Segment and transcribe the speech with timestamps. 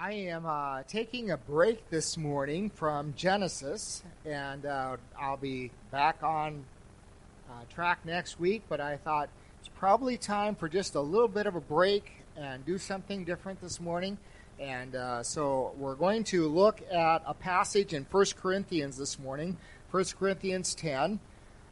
[0.00, 6.22] I am uh, taking a break this morning from Genesis, and uh, I'll be back
[6.22, 6.64] on
[7.50, 8.62] uh, track next week.
[8.68, 12.64] But I thought it's probably time for just a little bit of a break and
[12.64, 14.18] do something different this morning.
[14.60, 19.56] And uh, so we're going to look at a passage in 1 Corinthians this morning,
[19.90, 21.18] 1 Corinthians 10.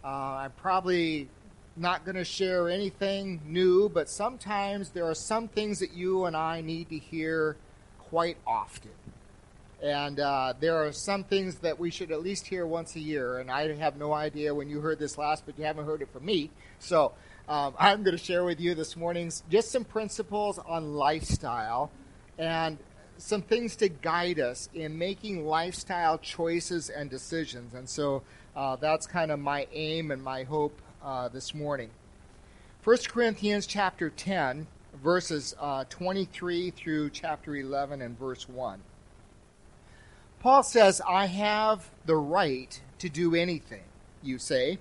[0.02, 1.28] Uh, I'm probably
[1.76, 6.36] not going to share anything new, but sometimes there are some things that you and
[6.36, 7.56] I need to hear
[8.10, 8.90] quite often.
[9.82, 13.38] And uh, there are some things that we should at least hear once a year.
[13.38, 16.08] And I have no idea when you heard this last, but you haven't heard it
[16.12, 16.50] from me.
[16.78, 17.12] So
[17.48, 21.90] um, I'm going to share with you this morning just some principles on lifestyle
[22.38, 22.78] and
[23.18, 27.74] some things to guide us in making lifestyle choices and decisions.
[27.74, 28.22] And so
[28.54, 31.90] uh, that's kind of my aim and my hope uh, this morning.
[32.84, 34.66] 1 Corinthians chapter 10
[35.02, 38.80] verses uh, 23 through chapter 11 and verse 1.
[40.40, 43.84] Paul says, I have the right to do anything,
[44.22, 44.78] you say,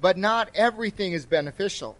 [0.00, 1.96] but not everything is beneficial.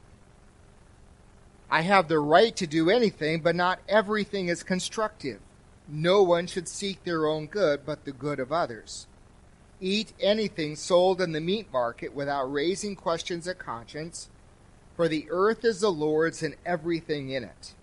[1.71, 5.41] I have the right to do anything, but not everything is constructive.
[5.89, 9.07] No one should seek their own good, but the good of others.
[9.81, 14.29] Eat anything sold in the meat market without raising questions of conscience
[14.97, 17.75] for the earth is the Lord's and everything in it.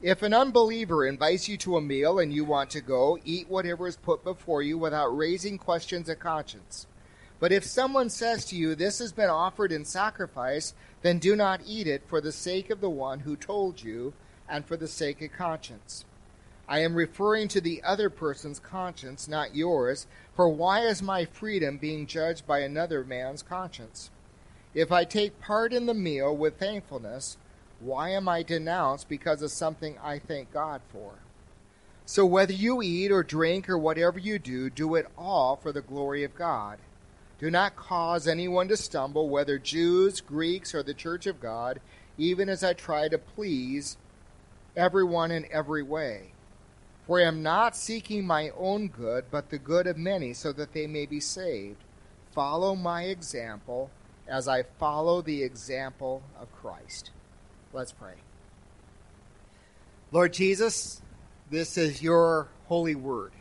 [0.00, 3.86] If an unbeliever invites you to a meal and you want to go, eat whatever
[3.86, 6.86] is put before you without raising questions of conscience.
[7.38, 11.60] But if someone says to you, This has been offered in sacrifice, then do not
[11.66, 14.12] eat it for the sake of the one who told you
[14.48, 16.04] and for the sake of conscience.
[16.68, 21.78] I am referring to the other person's conscience, not yours, for why is my freedom
[21.78, 24.10] being judged by another man's conscience?
[24.74, 27.36] If I take part in the meal with thankfulness,
[27.80, 31.14] why am I denounced because of something I thank God for?
[32.06, 35.82] So whether you eat or drink or whatever you do, do it all for the
[35.82, 36.78] glory of God.
[37.38, 41.80] Do not cause anyone to stumble, whether Jews, Greeks, or the church of God,
[42.16, 43.96] even as I try to please
[44.76, 46.32] everyone in every way.
[47.06, 50.72] For I am not seeking my own good, but the good of many, so that
[50.72, 51.82] they may be saved.
[52.32, 53.90] Follow my example
[54.28, 57.10] as I follow the example of Christ.
[57.72, 58.14] Let's pray.
[60.10, 61.00] Lord Jesus,
[61.50, 63.32] this is your holy word.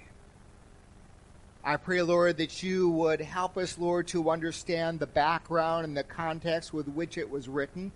[1.64, 6.04] I pray, Lord, that you would help us, Lord, to understand the background and the
[6.04, 7.92] context with which it was written.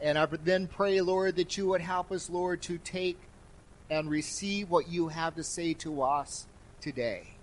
[0.00, 3.18] And I then pray, Lord, that you would help us, Lord, to take
[3.90, 6.46] and receive what you have to say to us
[6.80, 7.34] today.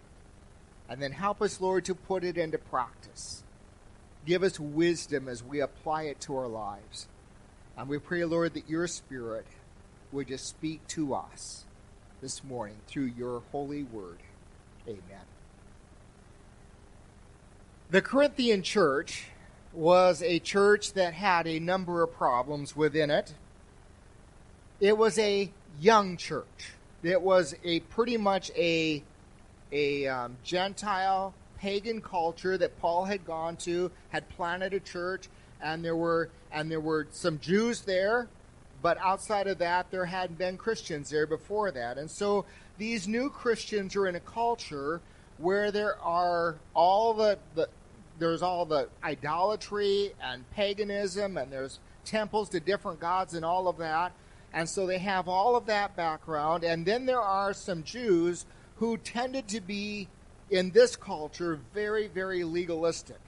[0.90, 3.44] And then help us, Lord, to put it into practice.
[4.28, 7.08] Give us wisdom as we apply it to our lives.
[7.78, 9.48] And we pray, Lord, that your Spirit
[10.12, 11.64] would just speak to us
[12.22, 14.18] this morning through your holy word.
[14.86, 15.24] Amen.
[17.90, 19.28] The Corinthian church
[19.72, 23.34] was a church that had a number of problems within it.
[24.82, 25.50] It was a
[25.80, 26.74] young church.
[27.02, 29.04] It was a pretty much a
[29.72, 35.30] a um, Gentile pagan culture that Paul had gone to, had planted a church,
[35.62, 38.28] and there were and there were some Jews there,
[38.82, 41.98] but outside of that, there hadn't been Christians there before that.
[41.98, 42.46] And so
[42.78, 45.02] these new Christians are in a culture
[45.38, 47.68] where there are all the, the
[48.20, 53.78] there's all the idolatry and paganism, and there's temples to different gods and all of
[53.78, 54.12] that.
[54.54, 56.64] And so they have all of that background.
[56.64, 58.46] And then there are some Jews
[58.78, 60.08] who tended to be
[60.50, 63.20] in this culture very, very legalistic.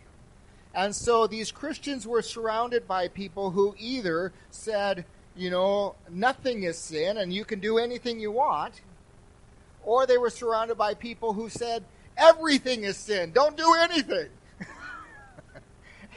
[0.74, 6.78] And so these Christians were surrounded by people who either said, you know, nothing is
[6.78, 8.82] sin and you can do anything you want,
[9.84, 11.84] or they were surrounded by people who said,
[12.18, 14.30] everything is sin, don't do anything.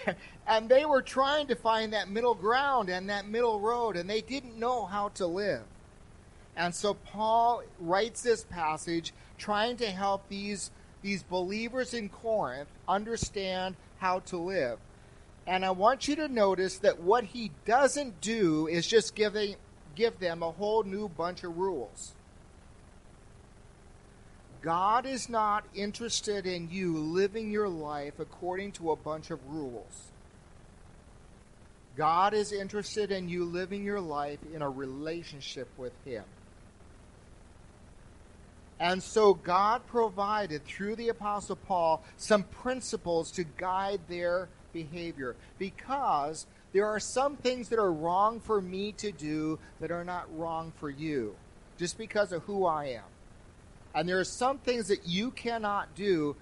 [0.47, 4.21] and they were trying to find that middle ground and that middle road, and they
[4.21, 5.63] didn't know how to live.
[6.57, 10.71] And so Paul writes this passage trying to help these
[11.03, 14.79] these believers in Corinth understand how to live.
[15.47, 19.57] And I want you to notice that what he doesn't do is just give, a,
[19.97, 22.15] give them a whole new bunch of rules.
[24.63, 30.13] God is not interested in you living your life according to a bunch of rules.
[31.97, 36.25] God is interested in you living your life in a relationship with Him.
[38.83, 46.47] And so God provided through the Apostle Paul some principles to guide their behavior because
[46.73, 50.73] there are some things that are wrong for me to do that are not wrong
[50.81, 51.37] for you.
[51.79, 53.05] just because of who I am.
[53.95, 56.37] And there are some things that you cannot do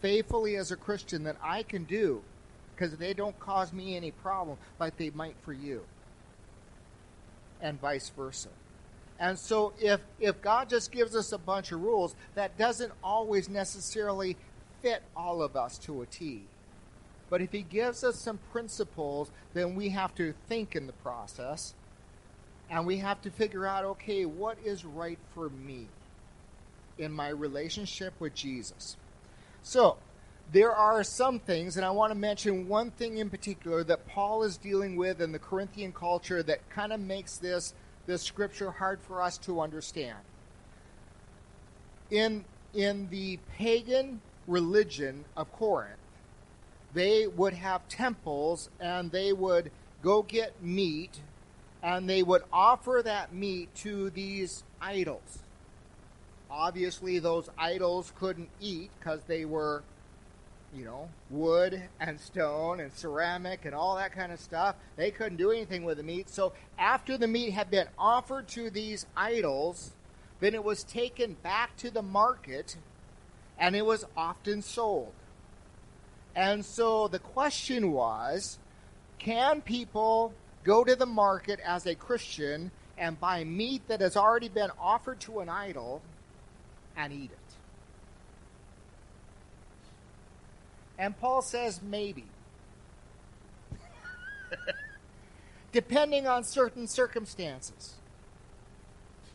[0.00, 2.22] faithfully as a Christian that I can do
[2.74, 5.82] because they don't cause me any problem like they might for you.
[7.60, 8.50] And vice versa.
[9.18, 13.48] And so if if God just gives us a bunch of rules, that doesn't always
[13.48, 14.36] necessarily
[14.82, 16.42] fit all of us to a T.
[17.30, 21.74] But if he gives us some principles, then we have to think in the process
[22.70, 25.86] and we have to figure out okay, what is right for me
[26.98, 28.96] in my relationship with Jesus?
[29.62, 29.96] So,
[30.52, 34.42] there are some things, and I want to mention one thing in particular that Paul
[34.42, 37.72] is dealing with in the Corinthian culture that kind of makes this,
[38.06, 40.18] this scripture hard for us to understand.
[42.10, 45.98] In, in the pagan religion of Corinth,
[46.92, 49.70] they would have temples and they would
[50.02, 51.20] go get meat
[51.82, 55.40] and they would offer that meat to these idols.
[56.50, 59.82] Obviously, those idols couldn't eat because they were,
[60.74, 64.76] you know, wood and stone and ceramic and all that kind of stuff.
[64.96, 66.28] They couldn't do anything with the meat.
[66.28, 69.92] So, after the meat had been offered to these idols,
[70.40, 72.76] then it was taken back to the market
[73.58, 75.12] and it was often sold.
[76.34, 78.58] And so the question was
[79.18, 80.34] can people
[80.64, 85.20] go to the market as a Christian and buy meat that has already been offered
[85.20, 86.02] to an idol
[86.96, 87.38] and eat it?
[90.98, 92.24] And Paul says maybe.
[95.72, 97.94] Depending on certain circumstances.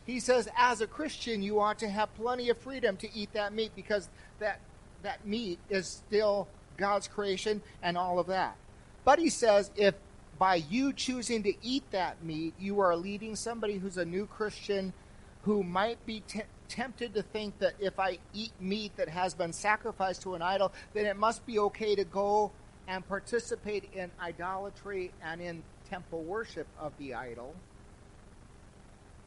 [0.06, 3.52] He says, as a Christian, you ought to have plenty of freedom to eat that
[3.52, 4.08] meat because
[4.38, 4.60] that,
[5.02, 6.48] that meat is still
[6.78, 8.56] God's creation and all of that.
[9.04, 9.94] But he says, if
[10.38, 14.94] by you choosing to eat that meat, you are leading somebody who's a new Christian
[15.42, 19.52] who might be t- tempted to think that if I eat meat that has been
[19.52, 22.52] sacrificed to an idol, then it must be okay to go
[22.88, 27.54] and participate in idolatry and in temple worship of the idol,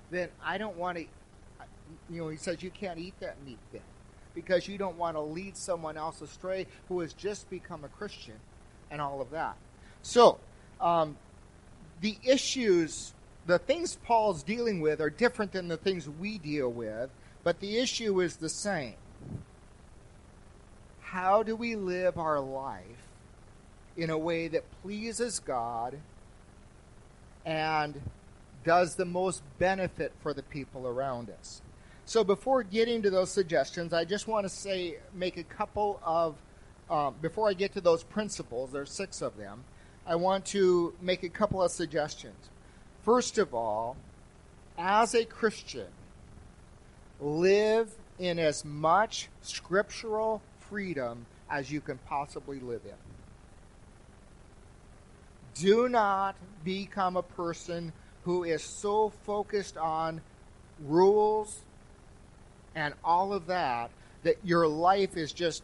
[0.09, 1.05] then I don't want to,
[2.09, 3.81] you know, he says you can't eat that meat then
[4.33, 8.35] because you don't want to lead someone else astray who has just become a Christian
[8.89, 9.55] and all of that.
[10.01, 10.39] So,
[10.81, 11.17] um,
[12.01, 13.13] the issues,
[13.45, 17.09] the things Paul's dealing with are different than the things we deal with,
[17.43, 18.95] but the issue is the same.
[21.01, 22.83] How do we live our life
[23.95, 25.99] in a way that pleases God
[27.45, 28.01] and
[28.63, 31.61] does the most benefit for the people around us?
[32.05, 36.35] So before getting to those suggestions, I just want to say, make a couple of,
[36.89, 39.63] um, before I get to those principles, there's six of them,
[40.05, 42.49] I want to make a couple of suggestions.
[43.03, 43.95] First of all,
[44.77, 45.87] as a Christian,
[47.19, 52.93] live in as much scriptural freedom as you can possibly live in.
[55.55, 57.93] Do not become a person
[58.23, 60.21] who is so focused on
[60.83, 61.59] rules
[62.75, 63.91] and all of that,
[64.23, 65.63] that your life is just,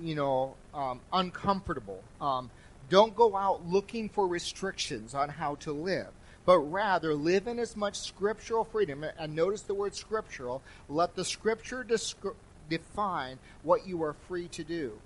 [0.00, 2.02] you know, um, uncomfortable.
[2.20, 2.50] Um,
[2.88, 6.08] don't go out looking for restrictions on how to live,
[6.46, 9.04] but rather live in as much scriptural freedom.
[9.18, 10.62] And notice the word scriptural.
[10.88, 12.36] Let the scripture descri-
[12.70, 14.98] define what you are free to do.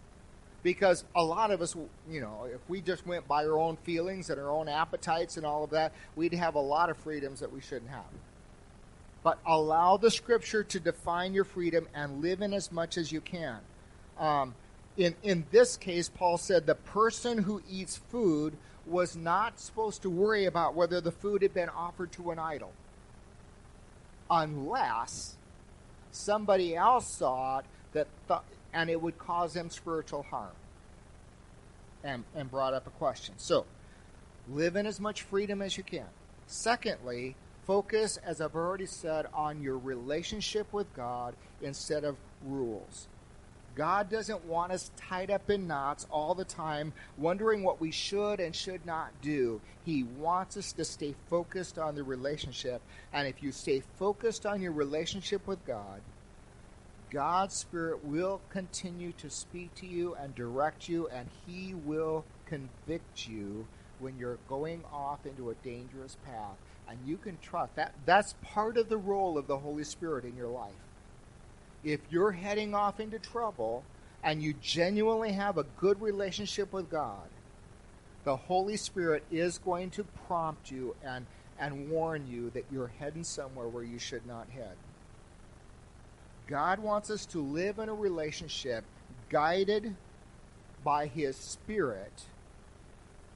[0.62, 1.74] Because a lot of us,
[2.08, 5.46] you know, if we just went by our own feelings and our own appetites and
[5.46, 8.04] all of that, we'd have a lot of freedoms that we shouldn't have
[9.22, 13.20] but allow the scripture to define your freedom and live in as much as you
[13.20, 13.58] can.
[14.18, 14.54] Um,
[14.96, 18.56] in, in this case, Paul said the person who eats food
[18.86, 22.72] was not supposed to worry about whether the food had been offered to an idol,
[24.30, 25.36] unless
[26.10, 28.40] somebody else saw it that th-
[28.72, 30.52] and it would cause them spiritual harm.
[32.02, 33.34] And, and brought up a question.
[33.36, 33.66] So,
[34.48, 36.06] live in as much freedom as you can.
[36.46, 37.36] Secondly,
[37.70, 43.06] Focus, as I've already said, on your relationship with God instead of rules.
[43.74, 48.40] God doesn't want us tied up in knots all the time, wondering what we should
[48.40, 49.60] and should not do.
[49.84, 52.82] He wants us to stay focused on the relationship.
[53.12, 56.00] And if you stay focused on your relationship with God,
[57.10, 63.28] God's Spirit will continue to speak to you and direct you, and He will convict
[63.28, 63.66] you
[63.98, 66.56] when you're going off into a dangerous path
[66.90, 70.36] and you can trust that that's part of the role of the Holy Spirit in
[70.36, 70.72] your life.
[71.84, 73.84] If you're heading off into trouble
[74.22, 77.28] and you genuinely have a good relationship with God,
[78.24, 81.26] the Holy Spirit is going to prompt you and,
[81.58, 84.76] and warn you that you're heading somewhere where you should not head.
[86.46, 88.84] God wants us to live in a relationship
[89.30, 89.96] guided
[90.84, 92.24] by His Spirit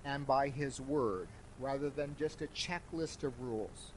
[0.04, 1.28] and by His Word,
[1.60, 3.92] rather than just a checklist of rules.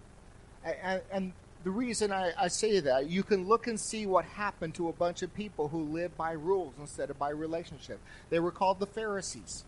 [0.63, 1.33] And, and
[1.63, 4.93] the reason I, I, say that, you can look and see what happened to a
[4.93, 7.99] bunch of people who lived by rules instead of by relationship.
[8.29, 9.65] They were called the Pharisees.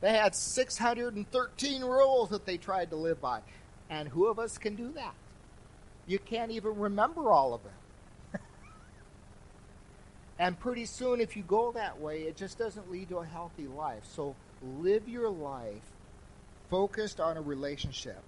[0.00, 3.40] They had 613 rules that they tried to live by.
[3.90, 5.14] And who of us can do that?
[6.06, 7.72] You can't even remember all of them.
[10.40, 13.66] And pretty soon, if you go that way, it just doesn't lead to a healthy
[13.66, 14.04] life.
[14.04, 15.82] So live your life
[16.70, 18.22] focused on a relationship.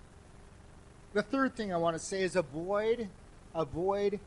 [1.12, 3.08] The third thing I want to say is avoid
[3.52, 4.20] avoid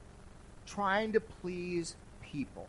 [0.66, 2.68] trying to please people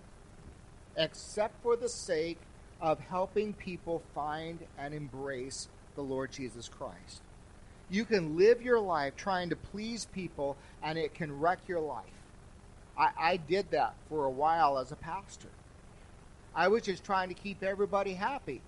[0.96, 2.38] except for the sake
[2.80, 7.22] of helping people find and embrace the Lord Jesus Christ.
[7.90, 12.04] You can live your life trying to please people and it can wreck your life.
[12.96, 15.48] I, I did that for a while as a pastor.
[16.54, 18.60] I was just trying to keep everybody happy.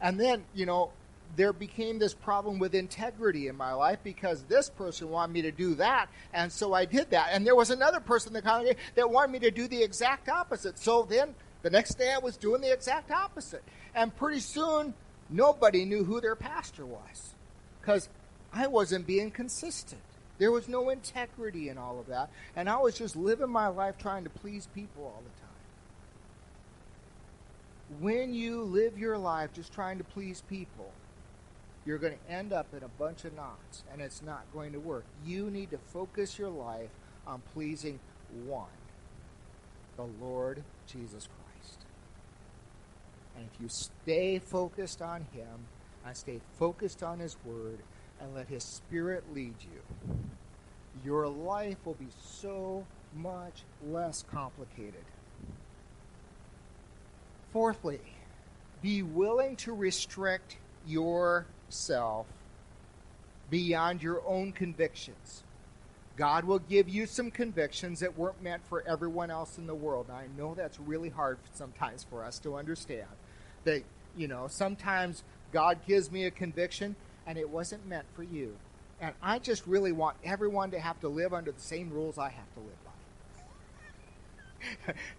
[0.00, 0.92] And then, you know,
[1.34, 5.52] there became this problem with integrity in my life because this person wanted me to
[5.52, 7.30] do that, and so I did that.
[7.32, 10.28] And there was another person in the congregation that wanted me to do the exact
[10.28, 10.78] opposite.
[10.78, 13.64] So then the next day I was doing the exact opposite.
[13.94, 14.94] And pretty soon,
[15.28, 17.34] nobody knew who their pastor was
[17.80, 18.08] because
[18.52, 20.00] I wasn't being consistent.
[20.38, 22.30] There was no integrity in all of that.
[22.54, 25.46] And I was just living my life trying to please people all the time.
[28.00, 30.92] When you live your life just trying to please people,
[31.86, 34.80] you're going to end up in a bunch of knots, and it's not going to
[34.80, 35.04] work.
[35.24, 36.90] You need to focus your life
[37.26, 38.00] on pleasing
[38.44, 38.66] one
[39.96, 41.78] the Lord Jesus Christ.
[43.36, 45.66] And if you stay focused on Him,
[46.04, 47.78] and stay focused on His Word,
[48.20, 50.16] and let His Spirit lead you,
[51.04, 55.04] your life will be so much less complicated.
[57.52, 58.00] Fourthly,
[58.82, 60.56] be willing to restrict
[61.66, 62.26] yourself
[63.50, 65.42] beyond your own convictions.
[66.16, 70.06] God will give you some convictions that weren't meant for everyone else in the world.
[70.10, 73.06] I know that's really hard sometimes for us to understand.
[73.64, 73.82] That,
[74.16, 76.96] you know, sometimes God gives me a conviction
[77.26, 78.56] and it wasn't meant for you.
[79.00, 82.30] And I just really want everyone to have to live under the same rules I
[82.30, 82.84] have to live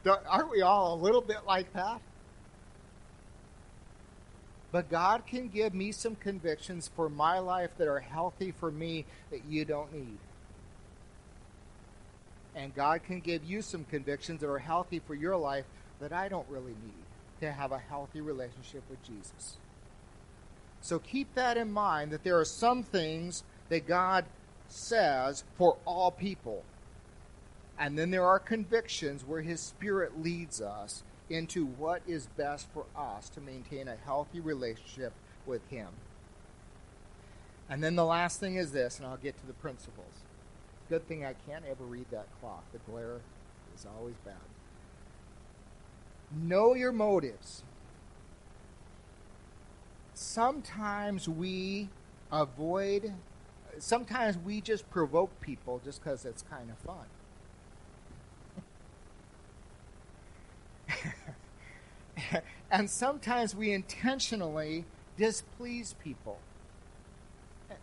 [0.06, 0.16] by.
[0.28, 2.02] Aren't we all a little bit like that?
[4.72, 9.06] But God can give me some convictions for my life that are healthy for me
[9.32, 10.18] that you don't need.
[12.56, 15.66] And God can give you some convictions that are healthy for your life
[16.00, 17.06] that I don't really need
[17.40, 19.58] to have a healthy relationship with Jesus.
[20.82, 24.26] So keep that in mind that there are some things that God
[24.68, 26.64] says for all people.
[27.80, 32.86] And then there are convictions where His Spirit leads us into what is best for
[32.96, 35.14] us to maintain a healthy relationship
[35.46, 35.90] with Him.
[37.70, 40.24] And then the last thing is this, and I'll get to the principles.
[40.90, 42.64] Good thing I can't ever read that clock.
[42.72, 43.20] The glare
[43.76, 44.36] is always bad.
[46.32, 47.64] Know your motives
[50.18, 51.90] sometimes we
[52.32, 53.14] avoid,
[53.80, 57.06] sometimes we just provoke people just because it's kind of fun.
[62.70, 64.86] And sometimes we intentionally
[65.18, 66.40] displease people.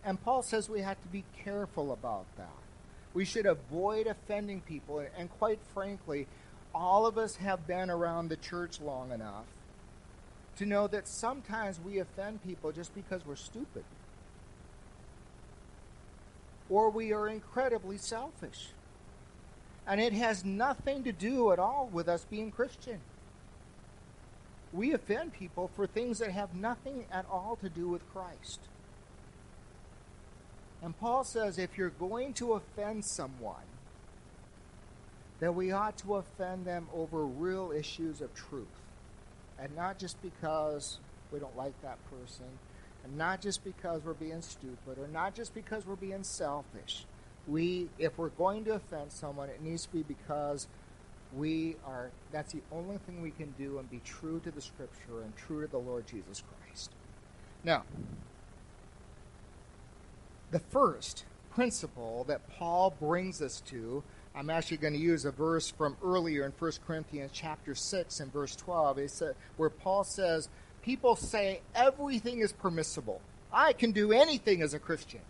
[0.05, 2.49] And Paul says we have to be careful about that.
[3.15, 5.05] We should avoid offending people.
[5.17, 6.27] And quite frankly,
[6.75, 9.45] all of us have been around the church long enough
[10.57, 13.85] to know that sometimes we offend people just because we're stupid
[16.69, 18.69] or we are incredibly selfish.
[19.87, 23.01] And it has nothing to do at all with us being Christian.
[24.75, 28.59] We offend people for things that have nothing at all to do with Christ.
[30.83, 33.63] And Paul says if you're going to offend someone,
[35.39, 38.67] then we ought to offend them over real issues of truth.
[39.61, 40.99] And not just because
[41.31, 42.47] we don't like that person,
[43.05, 47.05] and not just because we're being stupid, or not just because we're being selfish.
[47.47, 50.67] We, if we're going to offend someone, it needs to be because
[51.37, 55.23] we are, that's the only thing we can do and be true to the Scripture
[55.23, 56.91] and true to the Lord Jesus Christ.
[57.63, 57.85] Now,
[60.51, 61.25] the first
[61.55, 64.03] principle that Paul brings us to
[64.37, 68.33] I'm actually going to use a verse from earlier in 1 Corinthians chapter 6 and
[68.33, 69.23] verse 12 it's,
[69.57, 70.49] where Paul says,
[70.83, 73.21] People say everything is permissible.
[73.53, 75.21] I can do anything as a Christian.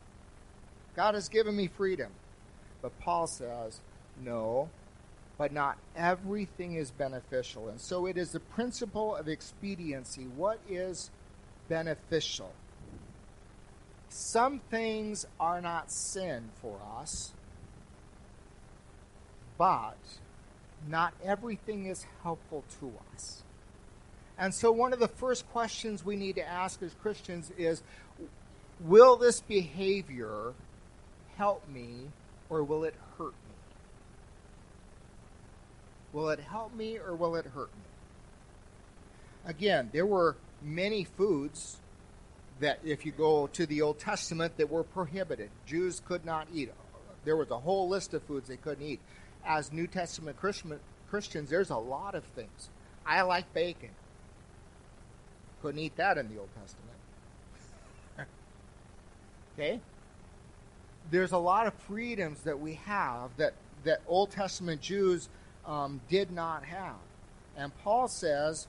[0.96, 2.12] God has given me freedom.
[2.80, 3.80] But Paul says,
[4.24, 4.70] No,
[5.36, 7.68] but not everything is beneficial.
[7.68, 10.22] And so it is the principle of expediency.
[10.22, 11.10] What is
[11.68, 12.52] beneficial?
[14.08, 17.32] Some things are not sin for us,
[19.58, 19.98] but
[20.88, 23.42] not everything is helpful to us.
[24.38, 27.82] And so, one of the first questions we need to ask as Christians is
[28.80, 30.52] Will this behavior
[31.36, 32.10] help me
[32.48, 33.34] or will it hurt?
[36.14, 39.50] Will it help me or will it hurt me?
[39.50, 41.78] Again, there were many foods
[42.60, 45.50] that, if you go to the Old Testament, that were prohibited.
[45.66, 46.72] Jews could not eat.
[47.24, 49.00] There was a whole list of foods they couldn't eat.
[49.44, 52.70] As New Testament Christians, there's a lot of things.
[53.04, 53.90] I like bacon.
[55.62, 56.96] Couldn't eat that in the Old Testament.
[59.58, 59.80] okay?
[61.10, 65.28] There's a lot of freedoms that we have that, that Old Testament Jews
[65.66, 66.96] um, did not have.
[67.56, 68.66] And Paul says,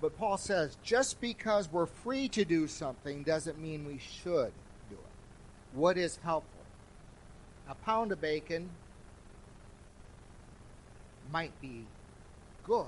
[0.00, 4.52] but Paul says, just because we're free to do something doesn't mean we should
[4.90, 5.72] do it.
[5.72, 6.52] What is helpful?
[7.68, 8.68] A pound of bacon
[11.32, 11.84] might be
[12.64, 12.86] good,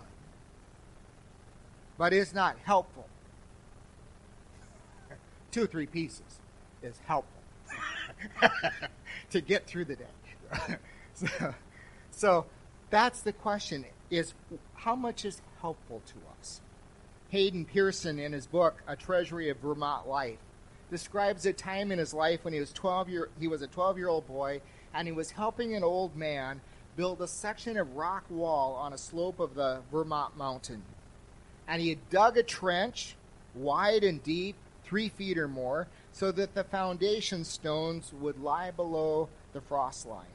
[1.97, 3.09] but it's not helpful.
[5.51, 6.41] Two or three pieces
[6.83, 7.43] is helpful
[9.31, 10.05] to get through the day.
[11.15, 11.55] so,
[12.11, 12.47] so
[12.91, 14.35] that's the question is
[14.75, 16.61] how much is helpful to us?
[17.31, 20.39] Hayden Pearson, in his book A Treasury of Vermont Life,
[20.91, 23.99] describes a time in his life when he was 12 year he was a 12
[23.99, 24.61] year old boy
[24.95, 26.61] and he was helping an old man
[26.97, 30.83] build a section of rock wall on a slope of the Vermont mountain.
[31.69, 33.15] And he had dug a trench
[33.55, 39.29] wide and deep, three feet or more, so that the foundation stones would lie below
[39.53, 40.27] the frost line.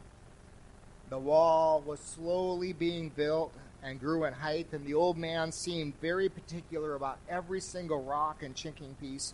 [1.09, 5.99] The wall was slowly being built and grew in height, and the old man seemed
[6.01, 9.33] very particular about every single rock and chinking piece.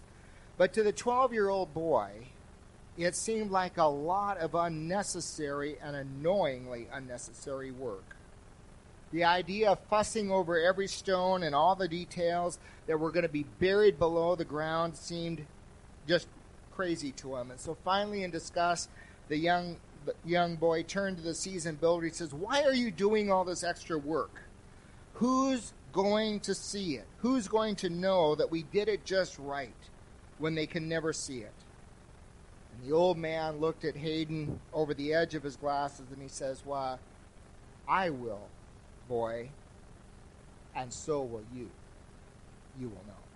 [0.58, 2.12] But to the 12 year old boy,
[2.98, 8.16] it seemed like a lot of unnecessary and annoyingly unnecessary work.
[9.12, 13.30] The idea of fussing over every stone and all the details that were going to
[13.30, 15.46] be buried below the ground seemed
[16.08, 16.28] just
[16.76, 17.52] crazy to him.
[17.52, 18.90] And so finally, in disgust,
[19.30, 19.78] the young
[20.26, 22.06] young boy turned to the seasoned builder.
[22.06, 24.44] He says, Why are you doing all this extra work?
[25.14, 27.06] Who's going to see it?
[27.18, 29.74] Who's going to know that we did it just right
[30.38, 31.54] when they can never see it?
[32.74, 36.30] And the old man looked at Hayden over the edge of his glasses and he
[36.30, 36.98] says, Why,
[37.88, 38.48] I will,
[39.08, 39.50] boy,
[40.76, 41.70] and so will you.
[42.80, 43.29] You will know.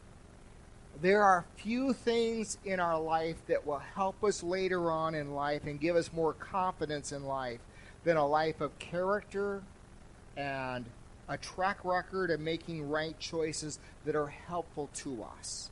[1.02, 5.64] There are few things in our life that will help us later on in life
[5.66, 7.60] and give us more confidence in life
[8.04, 9.64] than a life of character
[10.38, 10.86] and
[11.28, 15.70] a track record of making right choices that are helpful to us.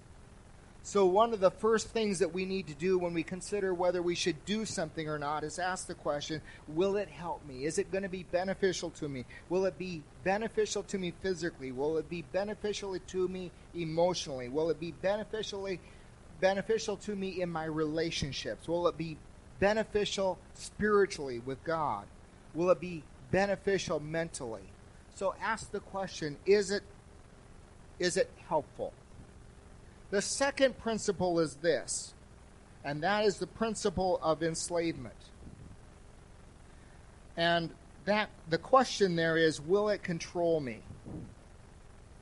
[0.84, 4.02] So, one of the first things that we need to do when we consider whether
[4.02, 7.66] we should do something or not is ask the question Will it help me?
[7.66, 9.26] Is it going to be beneficial to me?
[9.50, 11.72] Will it be beneficial to me physically?
[11.72, 14.50] Will it be beneficial to me emotionally?
[14.50, 15.80] Will it be beneficially
[16.40, 18.68] beneficial to me in my relationships?
[18.68, 19.18] Will it be
[19.60, 22.06] beneficial spiritually with God?
[22.56, 24.68] Will it be beneficial mentally?
[25.14, 26.82] So ask the question is it
[28.00, 28.94] is it helpful?
[30.12, 32.14] The second principle is this,
[32.84, 35.16] and that is the principle of enslavement.
[37.38, 37.72] And
[38.04, 40.82] that the question there is will it control me?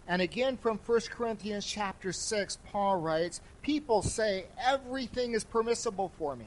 [0.08, 6.36] And again from 1 Corinthians chapter 6 Paul writes, people say everything is permissible for
[6.36, 6.46] me.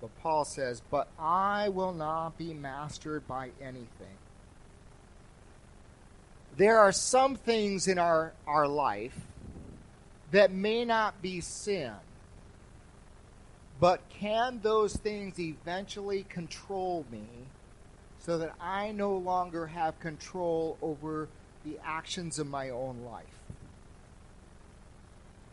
[0.00, 4.18] But Paul says, "But I will not be mastered by anything."
[6.56, 9.28] There are some things in our, our life
[10.32, 11.92] that may not be sin.
[13.78, 17.26] But can those things eventually control me
[18.18, 21.28] so that I no longer have control over
[21.64, 23.26] the actions of my own life?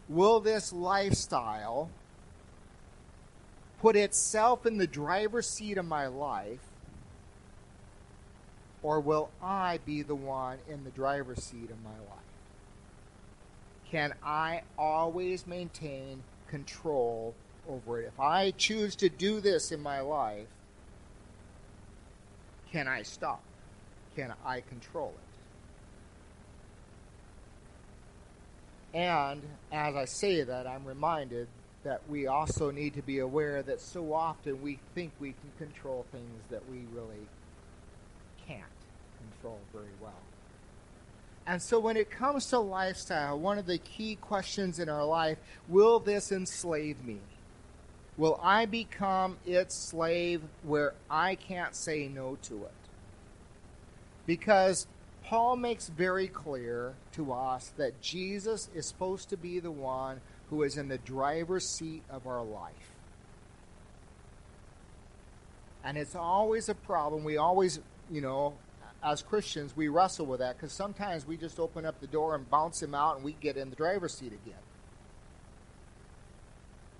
[0.08, 1.90] Will this lifestyle
[3.82, 6.60] put itself in the driver's seat of my life,
[8.82, 12.29] or will I be the one in the driver's seat of my life?
[13.92, 17.34] Can I always maintain control
[17.68, 18.08] over it?
[18.08, 20.48] If I choose to do this in my life,
[22.72, 23.42] can I stop?
[24.16, 25.14] Can I control
[28.94, 28.98] it?
[28.98, 31.48] And as I say that, I'm reminded
[31.84, 36.06] that we also need to be aware that so often we think we can control
[36.12, 37.28] things that we really
[38.48, 38.64] can't
[39.20, 40.14] control very well.
[41.50, 45.40] And so when it comes to lifestyle, one of the key questions in our life
[45.68, 47.18] will this enslave me?
[48.18, 52.72] Will I become its slave where I can't say no to it?
[54.28, 54.86] Because
[55.24, 60.62] Paul makes very clear to us that Jesus is supposed to be the one who
[60.62, 62.92] is in the driver's seat of our life.
[65.84, 67.24] And it's always a problem.
[67.24, 67.80] We always,
[68.12, 68.54] you know,
[69.04, 72.50] as Christians, we wrestle with that because sometimes we just open up the door and
[72.50, 74.60] bounce him out and we get in the driver's seat again.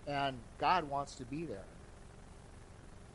[0.08, 1.66] And God wants to be there.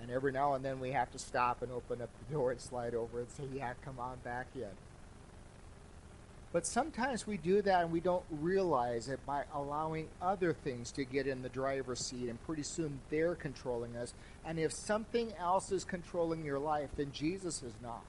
[0.01, 2.61] And every now and then we have to stop and open up the door and
[2.61, 4.69] slide over and say, Yeah, come on back in.
[6.53, 11.05] But sometimes we do that and we don't realize it by allowing other things to
[11.05, 14.15] get in the driver's seat, and pretty soon they're controlling us.
[14.45, 18.05] And if something else is controlling your life, then Jesus is not.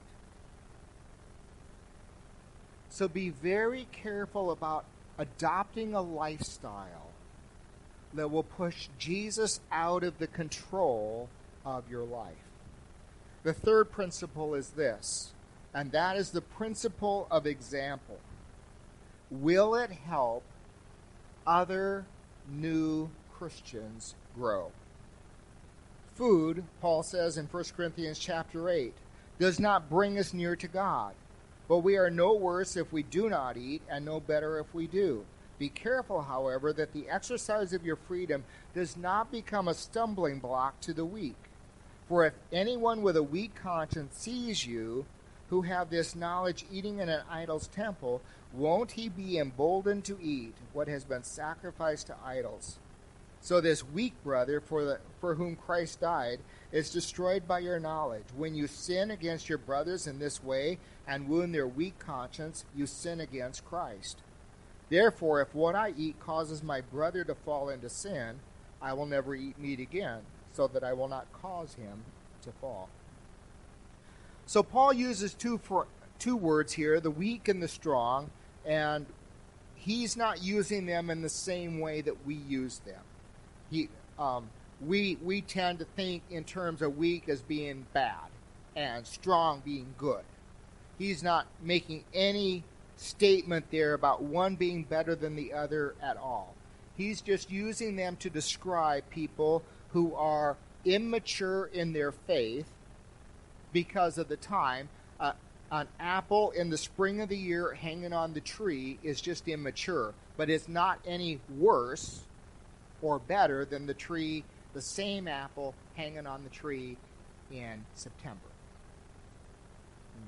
[2.96, 4.86] So be very careful about
[5.18, 7.10] adopting a lifestyle
[8.14, 11.28] that will push Jesus out of the control
[11.66, 12.32] of your life.
[13.42, 15.34] The third principle is this,
[15.74, 18.18] and that is the principle of example.
[19.30, 20.44] Will it help
[21.46, 22.06] other
[22.50, 24.72] new Christians grow?
[26.14, 28.94] Food, Paul says in 1 Corinthians chapter 8,
[29.38, 31.12] does not bring us near to God.
[31.68, 34.86] But we are no worse if we do not eat, and no better if we
[34.86, 35.24] do.
[35.58, 40.80] Be careful, however, that the exercise of your freedom does not become a stumbling block
[40.82, 41.36] to the weak.
[42.08, 45.06] For if anyone with a weak conscience sees you,
[45.48, 48.20] who have this knowledge eating in an idol's temple,
[48.52, 52.78] won't he be emboldened to eat what has been sacrificed to idols?
[53.46, 56.40] So this weak brother, for, the, for whom Christ died,
[56.72, 58.24] is destroyed by your knowledge.
[58.36, 62.86] When you sin against your brothers in this way and wound their weak conscience, you
[62.86, 64.18] sin against Christ.
[64.88, 68.40] Therefore, if what I eat causes my brother to fall into sin,
[68.82, 72.02] I will never eat meat again, so that I will not cause him
[72.42, 72.88] to fall.
[74.46, 75.86] So Paul uses two for,
[76.18, 78.32] two words here, the weak and the strong,
[78.64, 79.06] and
[79.76, 83.02] he's not using them in the same way that we use them.
[83.70, 84.48] He um,
[84.80, 88.30] we we tend to think in terms of weak as being bad
[88.74, 90.22] and strong being good.
[90.98, 92.64] He's not making any
[92.96, 96.54] statement there about one being better than the other at all.
[96.96, 102.66] He's just using them to describe people who are immature in their faith
[103.72, 104.88] because of the time.
[105.20, 105.32] Uh,
[105.70, 110.14] an apple in the spring of the year hanging on the tree is just immature,
[110.36, 112.20] but it's not any worse
[113.02, 116.96] or better than the tree the same apple hanging on the tree
[117.50, 118.38] in September.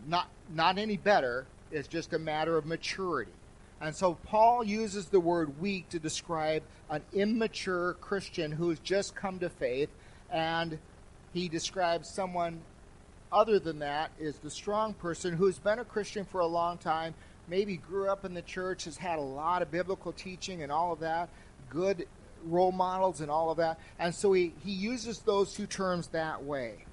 [0.06, 3.32] Not, not any better, it's just a matter of maturity.
[3.80, 9.38] And so Paul uses the word weak to describe an immature Christian who's just come
[9.40, 9.90] to faith,
[10.30, 10.78] and
[11.34, 12.60] he describes someone
[13.30, 17.14] other than that is the strong person who's been a Christian for a long time,
[17.46, 20.92] maybe grew up in the church, has had a lot of biblical teaching and all
[20.92, 21.28] of that,
[21.68, 22.06] good
[22.44, 23.78] role models and all of that.
[23.98, 26.84] And so he, he uses those two terms that way.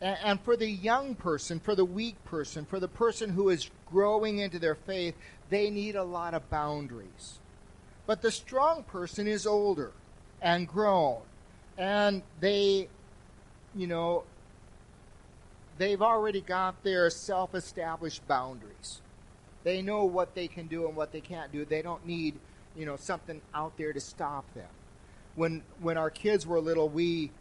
[0.00, 3.70] And, and for the young person, for the weak person, for the person who is
[3.86, 5.14] growing into their faith,
[5.50, 7.38] they need a lot of boundaries.
[8.06, 9.92] But the strong person is older
[10.40, 11.18] and grown.
[11.76, 12.88] And they,
[13.74, 14.24] you know,
[15.78, 19.00] they've already got their self established boundaries.
[19.64, 21.64] They know what they can do and what they can't do.
[21.64, 22.34] They don't need
[22.78, 24.68] you know something out there to stop them.
[25.34, 27.32] When when our kids were little, we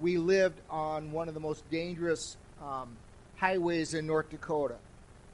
[0.00, 2.96] we lived on one of the most dangerous um,
[3.36, 4.76] highways in North Dakota,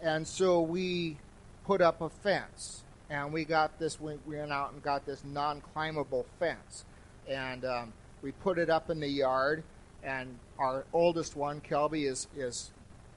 [0.02, 1.18] and so we
[1.66, 4.00] put up a fence, and we got this.
[4.00, 6.86] We went out and got this non-climbable fence,
[7.28, 7.92] and um,
[8.22, 9.62] we put it up in the yard.
[10.02, 12.70] And our oldest one, Kelby, is is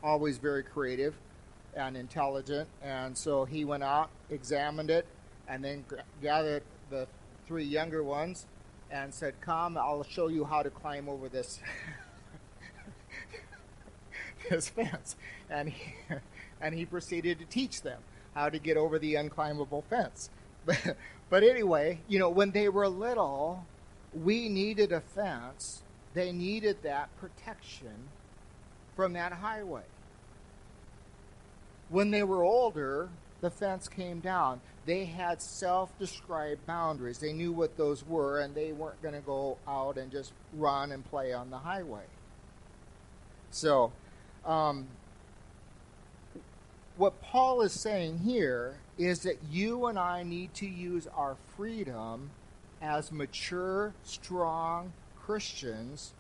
[0.03, 1.15] always very creative
[1.75, 5.07] and intelligent, and so he went out, examined it,
[5.47, 5.85] and then
[6.21, 7.07] gathered the
[7.47, 8.45] three younger ones
[8.91, 11.59] and said, Come, I'll show you how to climb over this.
[14.49, 15.15] this fence,
[15.49, 15.93] and he,
[16.61, 18.01] and he proceeded to teach them
[18.35, 20.29] how to get over the unclimbable fence.
[20.65, 20.95] But,
[21.29, 23.65] but anyway, you know, when they were little,
[24.13, 25.83] we needed a fence.
[26.13, 28.07] They needed that protection
[28.95, 29.83] from that highway.
[31.89, 33.09] When they were older,
[33.43, 34.61] the fence came down.
[34.85, 37.19] They had self described boundaries.
[37.19, 40.93] They knew what those were, and they weren't going to go out and just run
[40.93, 42.05] and play on the highway.
[43.51, 43.91] So,
[44.45, 44.87] um,
[46.95, 52.31] what Paul is saying here is that you and I need to use our freedom
[52.81, 56.13] as mature, strong Christians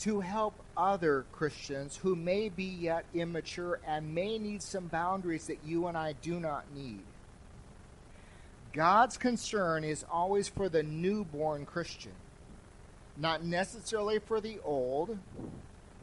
[0.00, 5.58] to help other Christians who may be yet immature and may need some boundaries that
[5.64, 7.02] you and I do not need.
[8.72, 12.12] God's concern is always for the newborn Christian,
[13.16, 15.18] not necessarily for the old,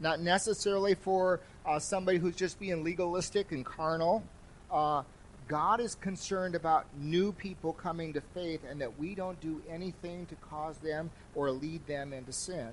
[0.00, 4.24] not necessarily for uh, somebody who's just being legalistic and carnal.
[4.70, 5.04] Uh,
[5.46, 10.26] God is concerned about new people coming to faith and that we don't do anything
[10.26, 12.70] to cause them or lead them into sin.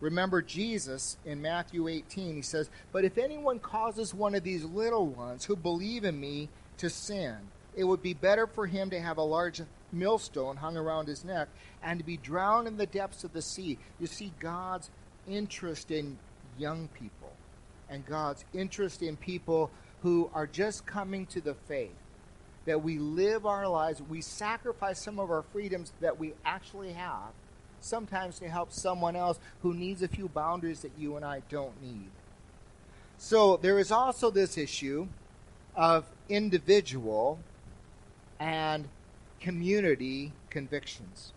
[0.00, 5.06] Remember Jesus in Matthew 18, he says, But if anyone causes one of these little
[5.06, 7.36] ones who believe in me to sin,
[7.74, 11.48] it would be better for him to have a large millstone hung around his neck
[11.82, 13.78] and to be drowned in the depths of the sea.
[13.98, 14.90] You see God's
[15.28, 16.18] interest in
[16.58, 17.32] young people
[17.90, 19.70] and God's interest in people
[20.02, 21.94] who are just coming to the faith.
[22.66, 27.32] That we live our lives, we sacrifice some of our freedoms that we actually have
[27.80, 31.80] sometimes to help someone else who needs a few boundaries that you and I don't
[31.82, 32.10] need.
[33.16, 35.08] So there is also this issue
[35.74, 37.40] of individual
[38.38, 38.88] and
[39.40, 41.32] community convictions.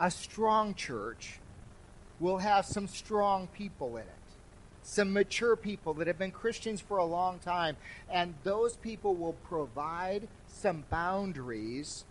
[0.00, 1.38] A strong church
[2.20, 4.08] will have some strong people in it,
[4.82, 7.76] some mature people that have been Christians for a long time,
[8.10, 12.04] and those people will provide some boundaries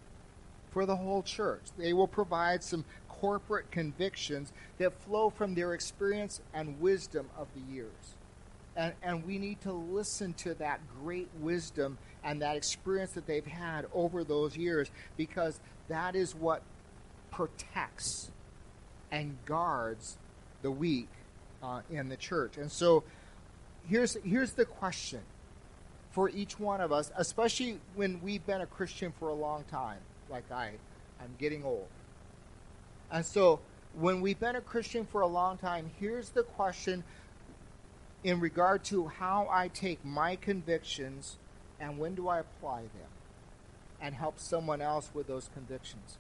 [0.72, 1.64] for the whole church.
[1.78, 7.74] They will provide some corporate convictions that flow from their experience and wisdom of the
[7.74, 8.16] years.
[8.76, 13.46] And, and we need to listen to that great wisdom and that experience that they've
[13.46, 16.62] had over those years because that is what
[17.32, 18.30] protects
[19.12, 20.18] and guards
[20.62, 21.10] the weak
[21.64, 22.58] uh, in the church.
[22.58, 23.04] And so
[23.90, 25.22] here's, here's the question
[26.12, 30.00] for each one of us, especially when we've been a Christian for a long time
[30.30, 30.72] like I.
[31.20, 31.88] I'm getting old.
[33.12, 33.60] And so,
[33.94, 37.04] when we've been a Christian for a long time, here's the question
[38.24, 41.38] in regard to how I take my convictions
[41.80, 43.10] and when do I apply them
[44.02, 46.18] and help someone else with those convictions.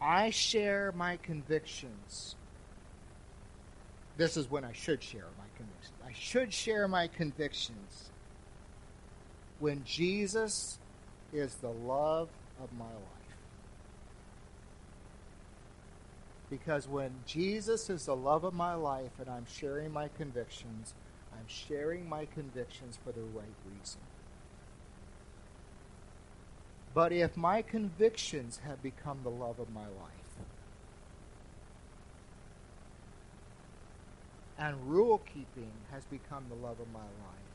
[0.00, 2.36] I share my convictions.
[4.16, 5.92] This is when I should share my convictions.
[6.04, 8.10] I should share my convictions
[9.58, 10.78] when Jesus
[11.32, 12.28] is the love
[12.62, 13.18] of my life.
[16.50, 20.94] Because when Jesus is the love of my life and I'm sharing my convictions,
[21.32, 23.44] I'm sharing my convictions for the right
[23.78, 24.00] reason.
[26.94, 30.18] But if my convictions have become the love of my life,
[34.58, 37.47] and rule keeping has become the love of my life,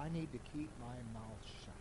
[0.00, 1.74] I need to keep my mouth shut.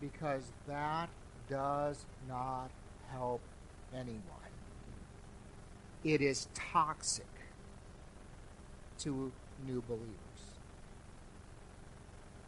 [0.00, 1.08] Because that
[1.48, 2.70] does not
[3.10, 3.40] help
[3.94, 4.20] anyone.
[6.02, 7.26] It is toxic
[9.00, 9.32] to
[9.66, 10.14] new believers.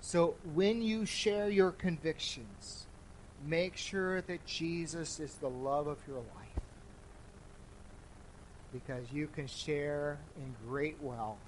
[0.01, 2.87] So when you share your convictions,
[3.45, 6.46] make sure that Jesus is the love of your life
[8.85, 11.39] because you can share in great wealth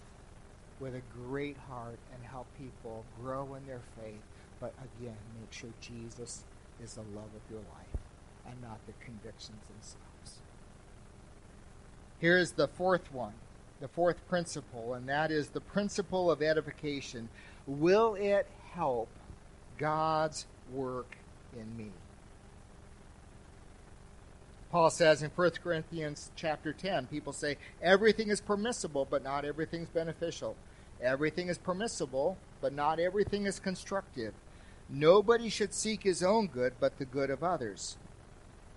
[0.80, 4.22] with a great heart and help people grow in their faith.
[4.60, 6.44] But again, make sure Jesus
[6.82, 8.02] is the love of your life
[8.48, 10.40] and not the convictions themselves.
[12.18, 13.34] Here's the fourth one,
[13.80, 17.28] the fourth principle, and that is the principle of edification.
[17.66, 19.08] Will it help
[19.76, 21.16] God's work
[21.54, 21.90] in me?
[24.70, 29.82] Paul says in 1 Corinthians chapter 10, people say everything is permissible, but not everything
[29.82, 30.56] is beneficial.
[31.00, 34.34] Everything is permissible, but not everything is constructive.
[34.90, 37.96] Nobody should seek his own good, but the good of others.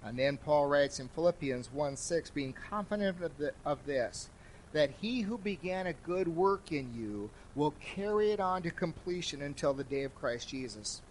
[0.04, 4.30] And then Paul writes in Philippians 1 6, being confident of, the, of this,
[4.72, 9.42] that he who began a good work in you will carry it on to completion
[9.42, 11.02] until the day of Christ Jesus.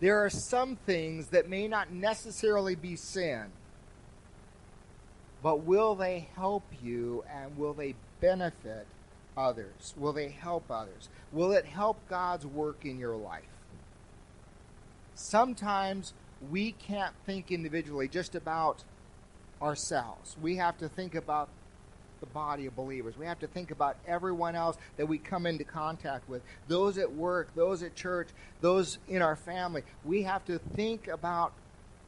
[0.00, 3.50] There are some things that may not necessarily be sin
[5.44, 8.86] but will they help you and will they benefit
[9.36, 9.92] others?
[9.94, 11.10] Will they help others?
[11.32, 13.44] Will it help God's work in your life?
[15.14, 16.14] Sometimes
[16.50, 18.84] we can't think individually just about
[19.60, 20.34] ourselves.
[20.40, 21.50] We have to think about
[22.20, 23.18] the body of believers.
[23.18, 27.12] We have to think about everyone else that we come into contact with those at
[27.12, 28.28] work, those at church,
[28.62, 29.82] those in our family.
[30.06, 31.52] We have to think about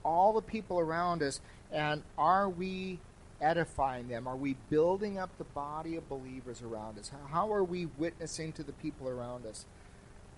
[0.02, 2.98] all the people around us and are we
[3.40, 4.26] edifying them?
[4.26, 7.10] Are we building up the body of believers around us?
[7.30, 9.66] How are we witnessing to the people around us?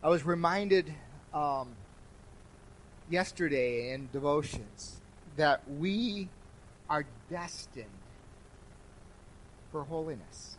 [0.02, 0.94] I was reminded
[1.32, 1.70] um,
[3.11, 5.00] yesterday in devotions
[5.37, 6.28] that we
[6.88, 7.87] are destined
[9.70, 10.56] for holiness.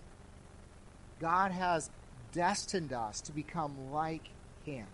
[1.20, 1.90] God has
[2.32, 4.30] destined us to become like
[4.66, 4.86] Him.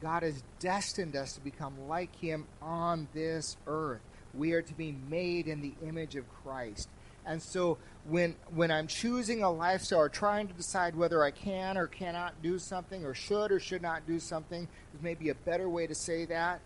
[0.00, 4.00] God has destined us to become like Him on this earth.
[4.34, 6.88] We are to be made in the image of Christ.
[7.26, 11.76] And so when when I'm choosing a lifestyle or trying to decide whether I can
[11.76, 15.68] or cannot do something or should or should not do something, there's maybe a better
[15.68, 16.60] way to say that.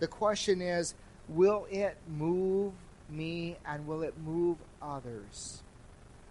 [0.00, 0.94] The question is,
[1.28, 2.72] will it move
[3.08, 5.62] me and will it move others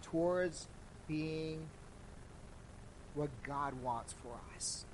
[0.02, 0.68] towards
[1.08, 1.68] being
[3.14, 4.86] what God wants for us?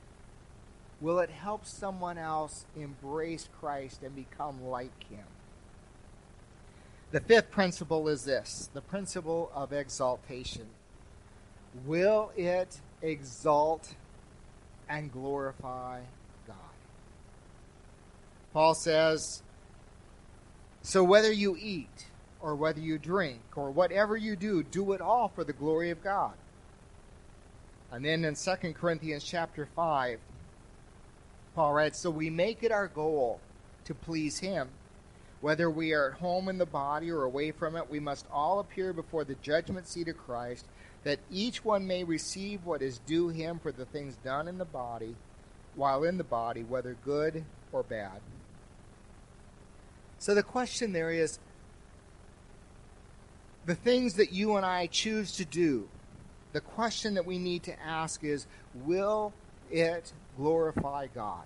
[1.06, 5.28] Will it help someone else embrace Christ and become like Him?
[7.12, 10.65] The fifth principle is this the principle of exaltation.
[11.86, 13.94] Will it exalt
[14.89, 16.00] and glorify
[16.48, 16.56] God?
[18.52, 19.44] Paul says,
[20.82, 22.08] So whether you eat,
[22.41, 26.04] or whether you drink, or whatever you do, do it all for the glory of
[26.04, 26.34] God.
[27.91, 30.20] And then in 2 Corinthians chapter 5,
[31.56, 33.39] Paul writes, So we make it our goal
[33.86, 34.70] to please Him.
[35.41, 38.60] Whether we are at home in the body or away from it, we must all
[38.60, 40.65] appear before the judgment seat of Christ,
[41.04, 44.65] that each one may receive what is due him for the things done in the
[44.65, 45.15] body,
[45.76, 48.22] while in the body, whether good or bad.
[50.18, 51.38] So the question there is
[53.68, 55.89] the things that you and I choose to do,
[56.54, 59.32] the question that we need to ask is will
[59.71, 61.45] it glorify God?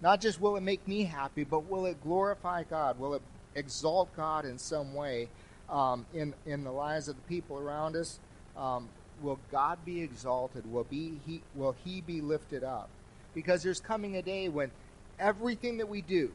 [0.00, 2.98] Not just will it make me happy, but will it glorify God?
[2.98, 3.22] Will it
[3.54, 5.28] exalt God in some way
[5.70, 8.18] um, in, in the lives of the people around us?
[8.56, 8.88] Um,
[9.22, 10.70] will God be exalted?
[10.70, 12.88] Will, be, he, will He be lifted up?
[13.34, 14.70] Because there's coming a day when
[15.18, 16.30] everything that we do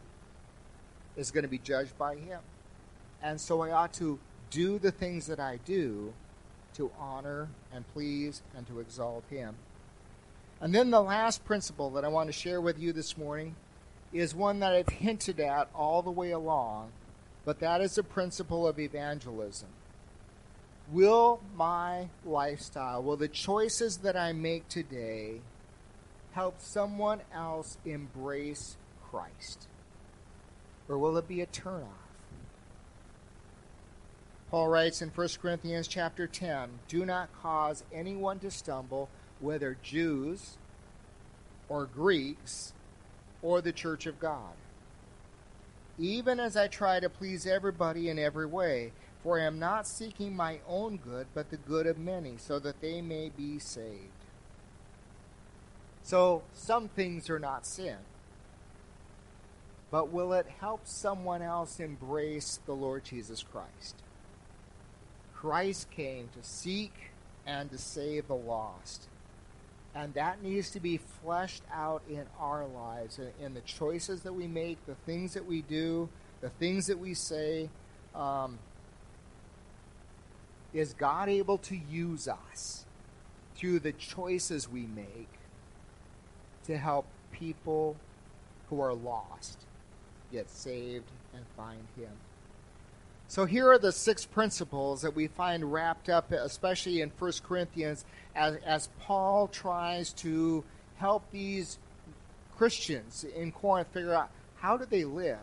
[1.16, 2.40] is going to be judged by Him.
[3.22, 6.14] And so I ought to do the things that I do
[6.76, 9.56] to honor and please and to exalt Him.
[10.62, 13.56] And then the last principle that I want to share with you this morning
[14.14, 16.92] is one that I've hinted at all the way along,
[17.44, 19.70] but that is the principle of evangelism.
[20.92, 25.42] Will my lifestyle, will the choices that I make today
[26.34, 28.78] help someone else embrace
[29.10, 29.68] Christ?
[30.88, 31.88] Or will it be a turnoff?
[34.52, 39.10] Paul writes in 1 Corinthians chapter 10, "Do not cause anyone to stumble
[39.42, 40.58] whether Jews
[41.68, 42.74] or Greeks
[43.42, 44.54] or the church of God.
[45.98, 50.36] Even as I try to please everybody in every way, for I am not seeking
[50.36, 54.26] my own good, but the good of many, so that they may be saved.
[56.04, 57.98] So, some things are not sin.
[59.92, 63.96] But will it help someone else embrace the Lord Jesus Christ?
[65.36, 67.12] Christ came to seek
[67.46, 69.08] and to save the lost.
[69.94, 74.48] And that needs to be fleshed out in our lives, in the choices that we
[74.48, 76.08] make, the things that we do,
[76.40, 77.70] the things that we say.
[78.16, 78.60] Um,
[80.74, 82.86] is God able to use us
[83.56, 85.30] through the choices we make
[86.66, 87.98] to help people
[88.70, 89.60] who are lost
[90.32, 92.12] get saved and find Him?
[93.28, 98.04] So here are the six principles that we find wrapped up, especially in 1 Corinthians,
[98.36, 100.64] as, as Paul tries to
[100.98, 101.78] help these
[102.58, 105.40] Christians in Corinth figure out how do they live.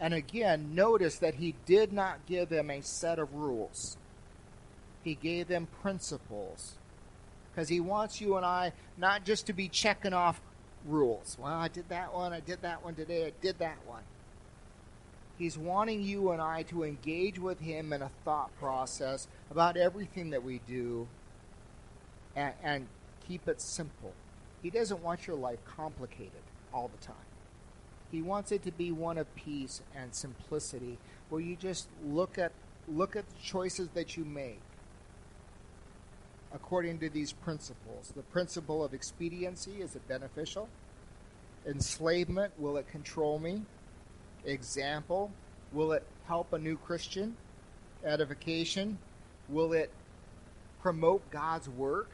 [0.00, 3.96] And again, notice that he did not give them a set of rules.
[5.02, 6.74] He gave them principles.
[7.50, 10.40] Because he wants you and I not just to be checking off
[10.86, 11.36] rules.
[11.40, 14.02] Well, I did that one, I did that one today, I did that one.
[15.38, 20.30] He's wanting you and I to engage with Him in a thought process about everything
[20.30, 21.06] that we do
[22.38, 22.86] and, and
[23.26, 24.12] keep it simple.
[24.62, 27.16] He doesn't want your life complicated all the time.
[28.10, 32.52] He wants it to be one of peace and simplicity where you just look at
[32.86, 34.60] look at the choices that you make
[36.54, 38.12] according to these principles.
[38.16, 40.68] The principle of expediency is it beneficial?
[41.66, 43.62] Enslavement, will it control me?
[44.44, 45.30] example?
[45.72, 47.36] Will it help a new Christian?
[48.04, 48.96] Edification?
[49.50, 49.92] Will it
[50.80, 52.08] promote God's work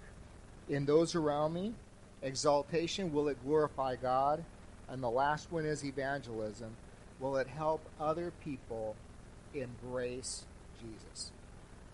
[0.69, 1.75] in those around me?
[2.23, 3.13] Exaltation?
[3.13, 4.45] Will it glorify God?
[4.89, 6.77] And the last one is evangelism.
[7.21, 8.97] will it help other people
[9.55, 10.45] embrace
[10.81, 11.31] Jesus?